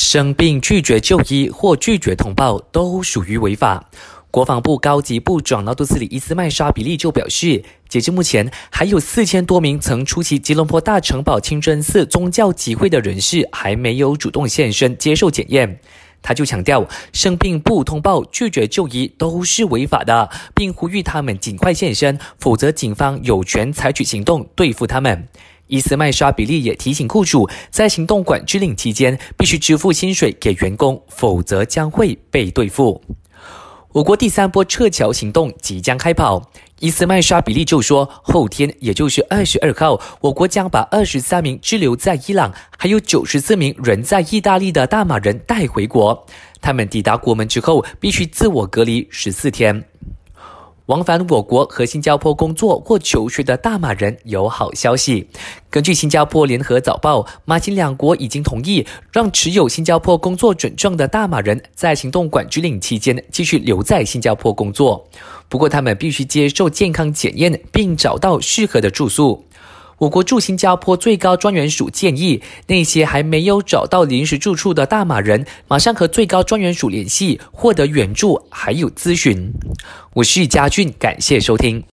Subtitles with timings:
[0.00, 3.84] 生病拒绝就医或拒绝通报都属于违法。
[4.30, 15.80] 国防部高级部长纳杜斯里伊斯麦沙比利就表示，截至目前，还有四千多名曾出席吉隆坡大城堡清真寺宗教集会的人士还没有主动现身接受检验。
[16.22, 25.26] 他就强调，生病不通报、拒绝就医都是违法的，并呼吁他们尽快现身，否则警方有权采取行动对付他们。
[25.68, 33.00] 伊斯麦沙比利也提醒雇主，在行动管制令期间必须支付薪水给员工，否则将会被对付。
[33.92, 36.42] 我国第三波撤侨行动即将开跑，
[36.78, 46.26] 伊斯麦沙比利就说，后天也就是二十二号，我国将把二十三名滞留在伊朗，还有九十四名人在意大利的大马人带回国。
[46.60, 49.84] 他们抵达国门之后，必须自我隔离十四天。
[50.88, 55.28] 往返我国和新加坡工作或求学的大马人有好消息。
[55.68, 65.06] 根据新加坡联合早报，马新两国已经同意让持有新加坡工作准证的大马人在行动管制令期间继续留在新加坡工作，
[65.50, 69.44] 不过他们必须接受健康检验并找到适合的住宿。
[69.98, 79.52] 我国驻新加坡最高专员署建议，那些还没有找到临时住处的大马人，马上和最高专员署联系，获得援助还有咨询。
[80.14, 81.82] 我是嘉俊，感谢收听。